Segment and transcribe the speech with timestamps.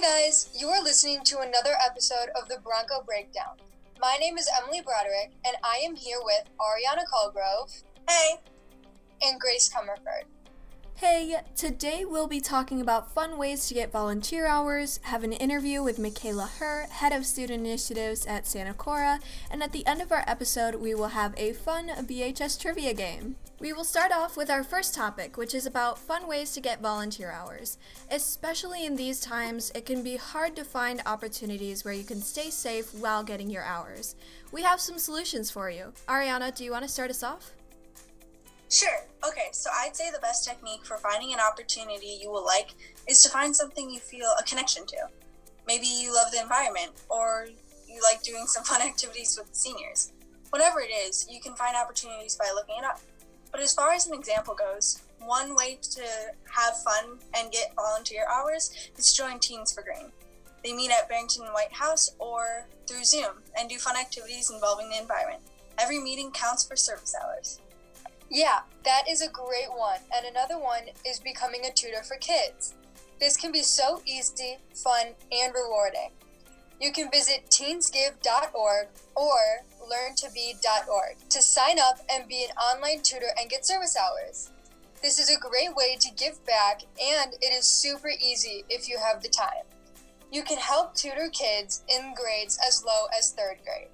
[0.00, 3.58] Hey guys, you are listening to another episode of the Bronco Breakdown.
[4.00, 7.82] My name is Emily Broderick, and I am here with Arianna Colgrove.
[8.08, 8.36] Hey.
[9.20, 10.24] And Grace Comerford.
[11.00, 15.82] Hey, today we'll be talking about fun ways to get volunteer hours, have an interview
[15.82, 19.18] with Michaela Herr, Head of Student Initiatives at Santa Cora,
[19.50, 23.36] and at the end of our episode, we will have a fun BHS trivia game.
[23.60, 26.82] We will start off with our first topic, which is about fun ways to get
[26.82, 27.78] volunteer hours.
[28.10, 32.50] Especially in these times, it can be hard to find opportunities where you can stay
[32.50, 34.16] safe while getting your hours.
[34.52, 35.94] We have some solutions for you.
[36.06, 37.52] Arianna, do you want to start us off?
[38.70, 39.04] Sure.
[39.26, 42.70] Okay, so I'd say the best technique for finding an opportunity you will like
[43.08, 44.96] is to find something you feel a connection to.
[45.66, 47.48] Maybe you love the environment, or
[47.88, 50.12] you like doing some fun activities with seniors.
[50.50, 53.00] Whatever it is, you can find opportunities by looking it up.
[53.50, 56.02] But as far as an example goes, one way to
[56.50, 60.12] have fun and get volunteer hours is to join Teens for Green.
[60.62, 64.98] They meet at Barrington White House or through Zoom and do fun activities involving the
[64.98, 65.42] environment.
[65.76, 67.60] Every meeting counts for service hours.
[68.30, 69.98] Yeah, that is a great one.
[70.16, 72.74] And another one is becoming a tutor for kids.
[73.18, 76.10] This can be so easy, fun, and rewarding.
[76.80, 79.38] You can visit teensgive.org or
[79.82, 84.50] learntobe.org to sign up and be an online tutor and get service hours.
[85.02, 88.98] This is a great way to give back and it is super easy if you
[88.98, 89.64] have the time.
[90.32, 93.88] You can help tutor kids in grades as low as third grade.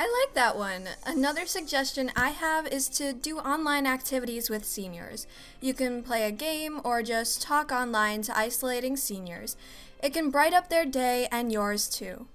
[0.00, 0.88] I like that one.
[1.04, 5.26] Another suggestion I have is to do online activities with seniors.
[5.60, 9.58] You can play a game or just talk online to isolating seniors.
[10.02, 12.28] It can brighten up their day and yours too.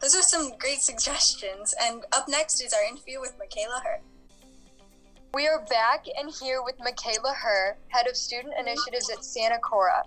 [0.00, 1.76] Those are some great suggestions.
[1.80, 4.00] And up next is our interview with Michaela Herr.
[5.34, 10.02] We are back and here with Michaela Herr, Head of Student Initiatives at Santa Cora.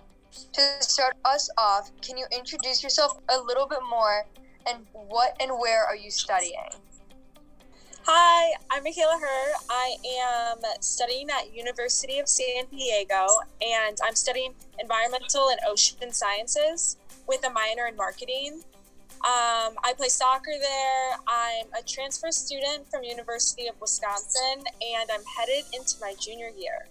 [0.52, 4.26] To start us off, can you introduce yourself a little bit more
[4.66, 6.68] and what and where are you studying?
[8.04, 9.52] Hi, I'm Michaela Herr.
[9.68, 13.26] I am studying at University of San Diego,
[13.60, 18.62] and I'm studying environmental and ocean sciences with a minor in marketing.
[19.24, 21.16] Um, I play soccer there.
[21.26, 26.86] I'm a transfer student from University of Wisconsin, and I'm headed into my junior year.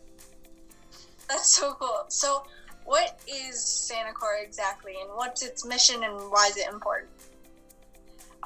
[1.30, 2.06] That's so cool.
[2.09, 2.46] So,
[2.84, 7.09] what is Santa Cora exactly, and what's its mission, and why is it important?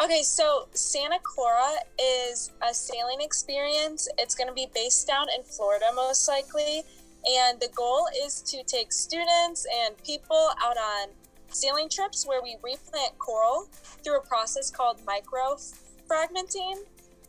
[0.02, 4.08] Okay, so Santa Cora is a sailing experience.
[4.18, 6.84] It's going to be based down in Florida, most likely.
[7.30, 11.10] And the goal is to take students and people out on
[11.50, 13.68] sailing trips where we replant coral
[14.02, 16.78] through a process called microfragmenting.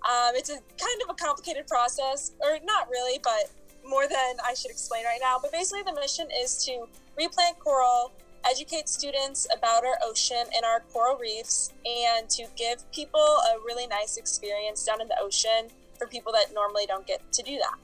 [0.08, 3.50] Um, it's a kind of a complicated process, or not really, but
[3.84, 5.38] more than I should explain right now.
[5.42, 6.86] But basically, the mission is to
[7.18, 8.12] replant coral
[8.50, 13.86] educate students about our ocean and our coral reefs and to give people a really
[13.86, 15.68] nice experience down in the ocean
[15.98, 17.78] for people that normally don't get to do that.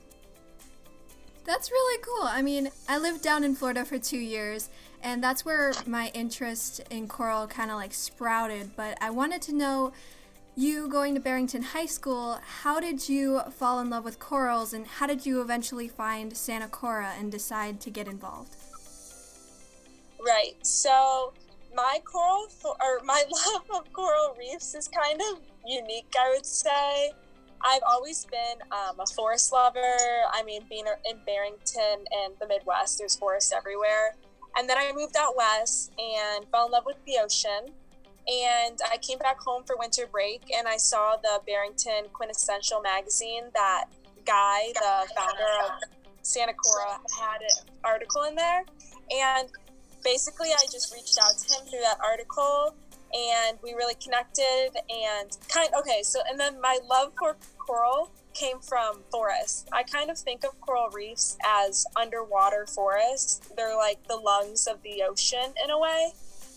[1.45, 2.25] That's really cool.
[2.25, 4.69] I mean, I lived down in Florida for two years,
[5.01, 8.75] and that's where my interest in coral kind of like sprouted.
[8.75, 9.93] But I wanted to know
[10.57, 14.87] you going to Barrington High School, how did you fall in love with corals, and
[14.87, 18.57] how did you eventually find Santa Cora and decide to get involved?
[20.27, 20.55] Right.
[20.63, 21.33] So
[21.75, 27.13] my coral or my love of coral reefs is kind of unique, I would say.
[27.63, 29.97] I've always been um, a forest lover.
[30.33, 34.15] I mean, being in Barrington and the Midwest, there's forests everywhere.
[34.57, 37.73] And then I moved out west and fell in love with the ocean.
[38.29, 43.45] And I came back home for winter break and I saw the Barrington Quintessential magazine
[43.55, 43.85] that
[44.25, 45.71] Guy, the founder of
[46.23, 48.65] Santa Cora, had an article in there.
[49.11, 49.49] And
[50.05, 52.75] basically, I just reached out to him through that article
[53.15, 58.59] and we really connected and kind okay so and then my love for coral came
[58.61, 59.65] from forests.
[59.73, 63.41] I kind of think of coral reefs as underwater forests.
[63.57, 66.13] They're like the lungs of the ocean in a way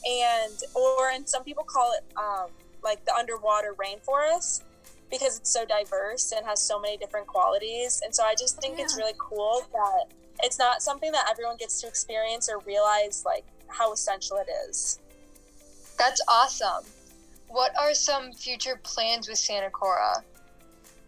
[0.05, 2.49] and or and some people call it um,
[2.83, 4.63] like the underwater rainforest
[5.09, 8.77] because it's so diverse and has so many different qualities and so i just think
[8.77, 8.83] yeah.
[8.83, 10.05] it's really cool that
[10.43, 14.99] it's not something that everyone gets to experience or realize like how essential it is.
[15.97, 16.85] That's awesome.
[17.47, 20.23] What are some future plans with Santa Cora?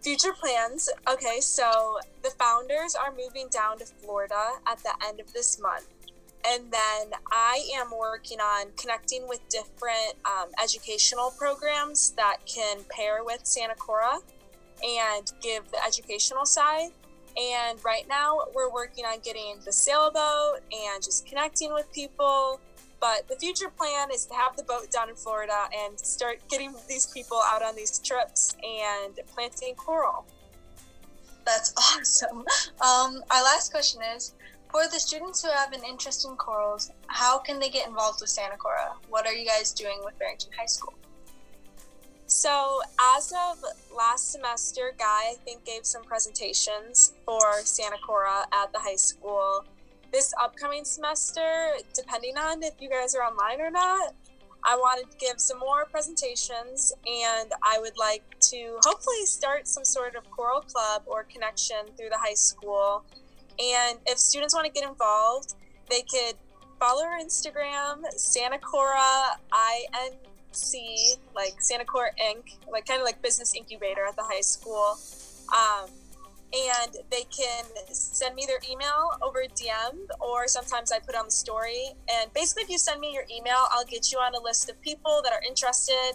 [0.02, 0.88] Future plans.
[1.08, 5.86] Okay, so the founders are moving down to Florida at the end of this month.
[6.46, 13.24] And then I am working on connecting with different um, educational programs that can pair
[13.24, 14.18] with Santa Cora
[14.82, 16.90] and give the educational side.
[17.40, 22.60] And right now, we're working on getting the sailboat and just connecting with people
[23.02, 26.72] But the future plan is to have the boat down in Florida and start getting
[26.88, 30.24] these people out on these trips and planting coral.
[31.44, 32.44] That's awesome.
[32.80, 34.34] Um, our last question is
[34.72, 38.30] for the students who have an interest in corals, how can they get involved with
[38.30, 38.94] Santa Cora?
[39.10, 40.94] What are you guys doing with Barrington High School?
[42.26, 42.80] So,
[43.16, 43.62] as of
[43.94, 49.66] last semester, Guy, I think, gave some presentations for Santa Cora at the high school.
[50.10, 54.14] This upcoming semester, depending on if you guys are online or not,
[54.64, 59.84] I wanted to give some more presentations and I would like to hopefully start some
[59.84, 63.04] sort of coral club or connection through the high school.
[63.58, 65.54] And if students want to get involved,
[65.90, 66.36] they could
[66.78, 70.18] follow our Instagram, Santa Cora IN
[70.54, 74.98] see like Santa Cora Inc., like kind of like business incubator at the high school.
[75.52, 75.90] Um,
[76.52, 81.30] and they can send me their email over DM, or sometimes I put on the
[81.30, 81.94] story.
[82.10, 84.80] And basically, if you send me your email, I'll get you on a list of
[84.82, 86.12] people that are interested.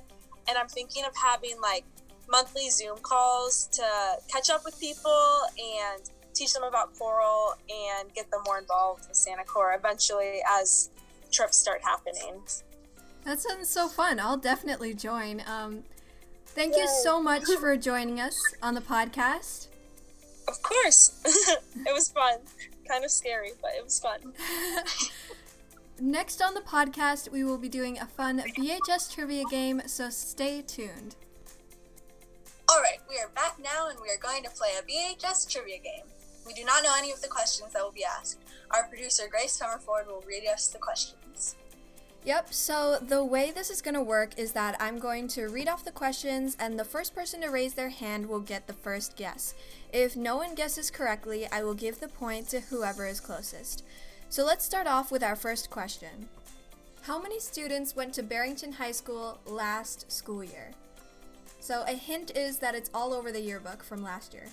[0.47, 1.85] And I'm thinking of having like
[2.29, 3.83] monthly Zoom calls to
[4.31, 6.03] catch up with people and
[6.37, 10.89] teach them about coral and get them more involved with Santa Cora eventually as
[11.31, 12.41] trips start happening.
[13.25, 14.19] That sounds so fun.
[14.19, 15.43] I'll definitely join.
[15.45, 15.83] Um,
[16.47, 19.67] thank you so much for joining us on the podcast.
[20.47, 21.21] Of course.
[21.25, 22.39] it was fun.
[22.87, 24.33] Kind of scary, but it was fun.
[25.99, 30.61] Next on the podcast, we will be doing a fun BHS trivia game, so stay
[30.61, 31.15] tuned.
[32.71, 36.05] Alright, we are back now and we are going to play a BHS trivia game.
[36.47, 38.39] We do not know any of the questions that will be asked.
[38.71, 41.55] Our producer, Grace Comerford, will read us the questions.
[42.23, 45.67] Yep, so the way this is going to work is that I'm going to read
[45.67, 49.15] off the questions, and the first person to raise their hand will get the first
[49.15, 49.55] guess.
[49.93, 53.83] If no one guesses correctly, I will give the point to whoever is closest.
[54.29, 56.27] So let's start off with our first question
[57.03, 60.71] How many students went to Barrington High School last school year?
[61.59, 64.47] So a hint is that it's all over the yearbook from last year.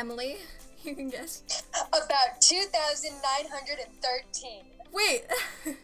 [0.00, 0.38] Emily,
[0.82, 1.42] you can guess.
[1.88, 4.64] About 2,913.
[4.94, 5.24] Wait!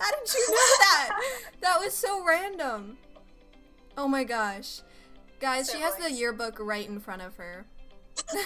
[0.00, 1.10] How did you know that?
[1.60, 2.96] that was so random.
[3.98, 4.80] Oh my gosh.
[5.38, 7.66] Guys, she has the yearbook right in front of her.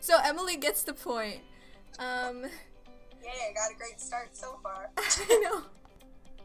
[0.00, 1.42] so Emily gets the point.
[2.00, 2.50] Um Yay,
[3.28, 4.90] I got a great start so far.
[4.98, 5.62] I know.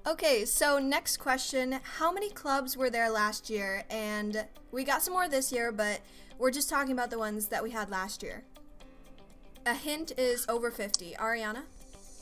[0.06, 1.80] Okay, so next question.
[1.98, 3.86] How many clubs were there last year?
[3.90, 6.00] And we got some more this year, but
[6.42, 8.44] we're just talking about the ones that we had last year.
[9.68, 11.14] A hint is over 50.
[11.20, 11.62] Arianna?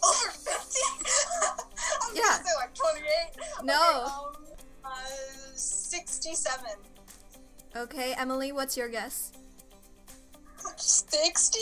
[0.04, 0.52] Over 50?
[2.10, 2.22] I'm Yeah.
[2.24, 3.64] gonna say like 28.
[3.64, 4.04] No.
[4.36, 4.52] Okay,
[4.84, 6.70] um, uh, 67.
[7.78, 9.32] Okay, Emily, what's your guess?
[10.76, 11.60] 60?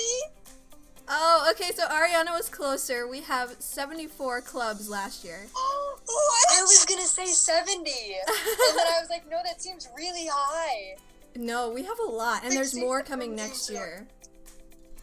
[1.10, 3.07] Oh, okay, so Arianna was closer.
[3.07, 5.45] We have 74 clubs last year.
[5.53, 6.57] what?
[6.57, 7.92] I was gonna say 70.
[8.27, 10.95] and then I was like, no, that seems really high.
[11.38, 14.07] No, we have a lot, and there's more coming next year.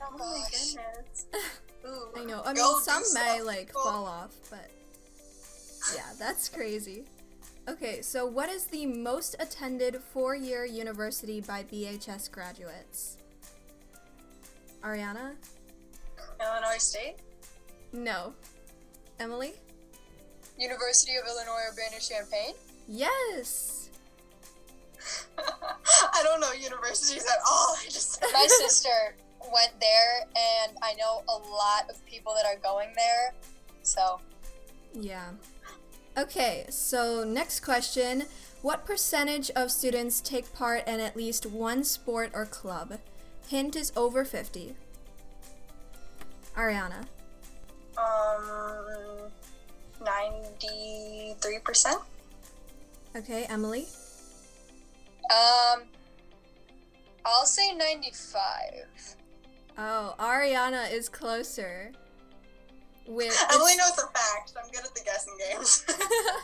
[0.03, 1.27] Oh my oh goodness.
[1.87, 2.21] Ooh.
[2.21, 2.43] I know.
[2.45, 3.83] I mean, Go do some may like Go.
[3.83, 4.69] fall off, but
[5.95, 7.05] yeah, that's crazy.
[7.69, 13.17] Okay, so what is the most attended four-year university by BHS graduates?
[14.83, 15.33] Arianna?
[16.41, 17.17] Illinois State?
[17.93, 18.35] No.
[19.19, 19.55] Emily?
[20.59, 22.55] University of Illinois Urbana-Champaign.
[22.87, 23.74] Yes.
[26.95, 27.77] Universities at all.
[27.81, 29.15] I just My sister
[29.53, 33.35] went there, and I know a lot of people that are going there.
[33.83, 34.21] So,
[34.95, 35.31] Yeah.
[36.17, 38.25] Okay, so next question.
[38.63, 42.99] What percentage of students take part in at least one sport or club?
[43.49, 44.75] Hint is over 50.
[46.57, 47.07] Arianna.
[47.99, 49.31] um
[50.01, 51.97] 93%.
[53.17, 53.87] Okay, Emily.
[55.31, 55.83] um,
[57.27, 59.17] I'll say 95.
[59.79, 61.93] Oh, Arianna is closer.
[63.07, 64.55] With Emily knows the facts.
[64.63, 65.85] I'm good at the guessing games.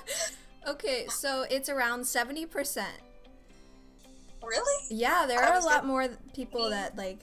[0.69, 2.85] okay, so it's around 70%.
[4.43, 4.85] really?
[4.91, 6.71] Yeah, there I are a lot gonna- more people mm-hmm.
[6.71, 7.21] that like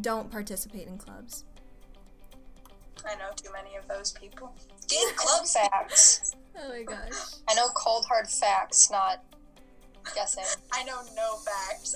[0.00, 1.44] don't participate in clubs.
[3.06, 4.54] I know too many of those people.
[4.88, 5.46] Get club.
[5.46, 6.34] Facts.
[6.60, 7.12] Oh my gosh.
[7.48, 9.22] I know cold hard facts, not
[10.12, 10.42] guessing.
[10.72, 11.94] I know no facts.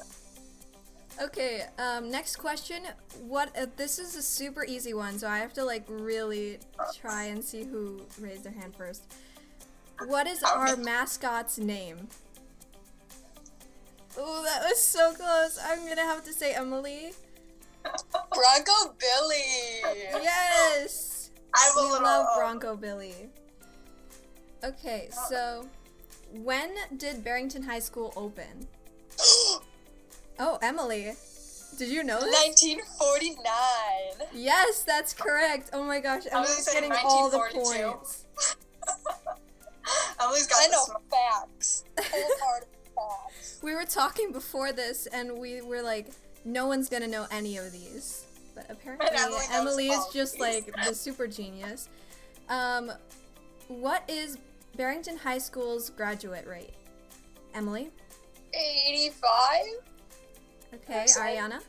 [1.20, 2.82] Okay, um, next question.
[3.20, 3.56] What?
[3.56, 6.58] Uh, this is a super easy one, so I have to like really
[6.98, 9.12] try and see who raised their hand first.
[10.06, 12.08] What is our mascot's name?
[14.16, 15.58] Oh, that was so close.
[15.62, 17.12] I'm gonna have to say Emily.
[17.82, 19.96] Bronco Billy.
[20.22, 21.30] Yes.
[21.76, 22.02] We little.
[22.02, 23.28] love Bronco Billy.
[24.64, 25.68] Okay, so
[26.32, 28.66] when did Barrington High School open?
[30.38, 31.12] Oh, Emily.
[31.78, 32.32] Did you know this?
[32.60, 34.28] 1949.
[34.34, 35.70] Yes, that's correct.
[35.72, 38.24] Oh my gosh, Emily's getting all the points.
[40.20, 41.84] Emily's got I the know smart- facts.
[41.98, 43.58] Wholehearted facts.
[43.62, 46.08] We were talking before this, and we were like,
[46.44, 48.26] no one's gonna know any of these.
[48.54, 50.40] But apparently, And Emily Emily is just these.
[50.42, 51.88] like the super genius.
[52.48, 52.92] Um,
[53.68, 54.36] what is
[54.76, 56.74] Barrington High School's graduate rate?
[57.54, 57.90] Emily?
[58.54, 59.62] 85?
[60.74, 61.60] Okay, So- Arianna?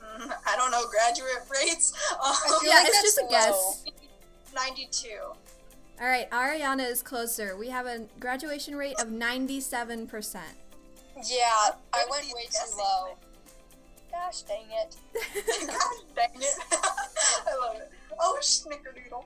[0.00, 1.92] Mm, I don't know graduate rates.
[2.24, 3.30] Um, feel Yeah, like it's just a low.
[3.30, 3.84] guess.
[4.54, 5.08] 92.
[6.00, 7.56] All right, Arianna is closer.
[7.56, 10.36] We have a graduation rate of 97%.
[11.26, 13.16] Yeah, I went way too low.
[14.10, 14.96] Gosh dang it.
[15.66, 16.58] God dang it.
[16.72, 17.90] I love it.
[18.18, 19.24] Oh, snickerdoodle.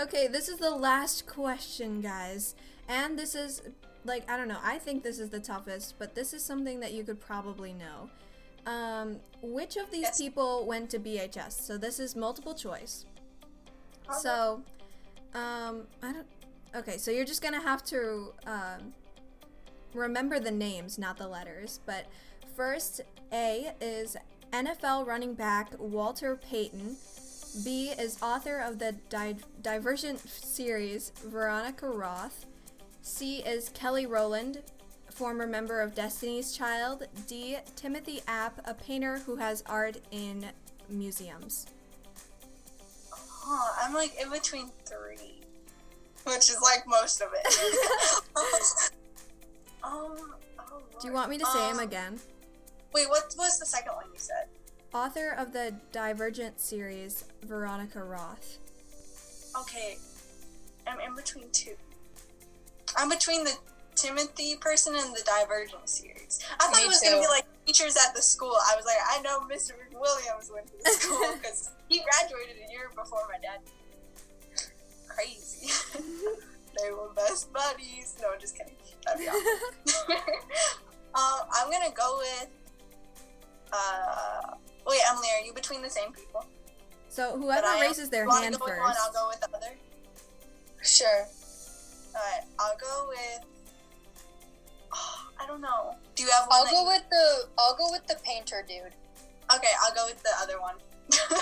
[0.00, 2.54] okay, this is the last question, guys.
[2.88, 3.62] And this is,
[4.04, 6.92] like, I don't know, I think this is the toughest, but this is something that
[6.92, 8.10] you could probably know.
[8.66, 10.18] Um, which of these Yes.
[10.18, 11.52] people went to BHS?
[11.66, 13.04] So this is multiple choice.
[14.20, 14.62] So,
[15.34, 16.26] um, I don't.
[16.74, 18.92] Okay, so you're just gonna have to um,
[19.94, 21.80] remember the names, not the letters.
[21.86, 22.06] But
[22.56, 23.00] first,
[23.32, 24.16] A is
[24.52, 26.96] NFL running back Walter Payton.
[27.64, 32.46] B is author of the Di- Divergent series Veronica Roth.
[33.06, 34.62] C is Kelly Rowland,
[35.10, 37.06] former member of Destiny's Child.
[37.26, 37.58] D.
[37.76, 40.46] Timothy App, a painter who has art in
[40.88, 41.66] museums.
[43.12, 45.40] Huh, I'm like in between three,
[46.24, 48.22] which is like most of it.
[49.84, 49.92] um,
[50.58, 52.18] oh, Do you want me to say him Um, again?
[52.94, 54.46] Wait, what was the second one you said?
[54.94, 58.58] Author of the Divergent series, Veronica Roth.
[59.60, 59.98] Okay,
[60.86, 61.74] I'm in between two.
[62.96, 63.56] I'm between the
[63.94, 66.40] Timothy person and the Divergent series.
[66.60, 68.54] I thought Me it was gonna be like teachers at the school.
[68.70, 69.72] I was like, I know Mr.
[69.92, 73.60] Williams went to the school because he graduated a year before my dad.
[75.08, 75.70] Crazy.
[76.82, 78.16] they were best buddies.
[78.20, 78.74] No, just kidding.
[79.06, 80.16] That'd be awesome.
[81.14, 82.48] uh, I'm gonna go with.
[83.72, 84.54] Uh,
[84.86, 86.44] wait, Emily, are you between the same people?
[87.08, 88.80] So whoever raises their hand first.
[88.80, 89.74] one, I'll go with the other.
[90.82, 91.26] Sure.
[92.14, 93.44] Alright, I'll go with.
[95.40, 95.96] I don't know.
[96.14, 96.58] Do you have one?
[96.58, 98.94] I'll that go you- with the I'll go with the painter dude.
[99.54, 100.76] Okay, I'll go with the other one.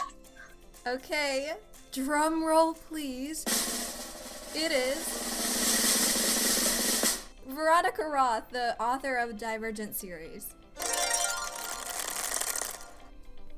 [0.84, 1.52] Okay,
[1.92, 3.44] drum roll please.
[4.52, 4.98] It is
[7.46, 10.56] Veronica Roth, the author of Divergent series.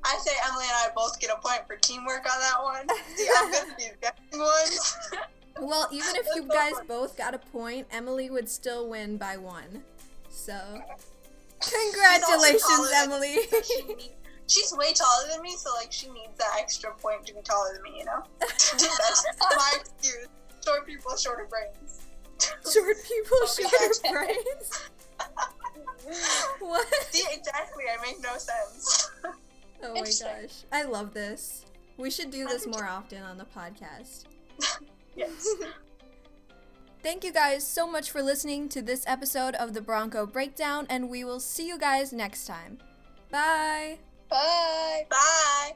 [0.04, 2.86] I say Emily and I both get a point for teamwork on that one.
[3.16, 4.96] See, I'm good at these guessing ones.
[5.60, 9.84] Well, even if you guys both got a point, Emily would still win by one.
[10.28, 10.82] So,
[11.60, 13.38] congratulations, Emily.
[13.62, 14.10] she
[14.46, 17.72] She's way taller than me, so like she needs that extra point to be taller
[17.72, 18.22] than me, you know?
[18.40, 18.74] That's
[19.40, 20.28] my excuse.
[20.64, 22.02] Short people, shorter brains.
[22.40, 24.12] Short people, Okay, short gotcha.
[24.12, 24.88] brains.
[26.60, 26.86] What?
[27.10, 29.10] See, exactly, I make no sense.
[29.82, 30.64] Oh my gosh.
[30.72, 31.64] I love this.
[31.96, 34.24] We should do this more often on the podcast.
[35.16, 35.46] Yes.
[37.02, 41.10] Thank you guys so much for listening to this episode of the Bronco Breakdown, and
[41.10, 42.78] we will see you guys next time.
[43.30, 43.98] Bye!
[44.30, 45.06] Bye.
[45.10, 45.72] Bye.